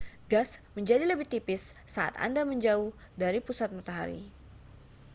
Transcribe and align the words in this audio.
gas 0.31 0.49
menjadi 0.77 1.03
lebih 1.11 1.27
tipis 1.33 1.63
saat 1.93 2.13
anda 2.25 2.41
semakin 2.43 2.57
jauh 2.65 2.89
dari 3.21 3.37
pusat 3.47 3.69
matahari 3.77 4.21